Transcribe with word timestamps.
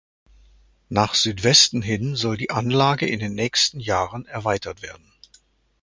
Nach 0.89 1.13
Südwesten 1.13 1.83
hin 1.83 2.15
soll 2.15 2.35
die 2.35 2.49
Anlage 2.49 3.05
in 3.05 3.19
den 3.19 3.35
nächsten 3.35 3.79
Jahren 3.79 4.25
erweitert 4.25 4.81
werden. 4.81 5.13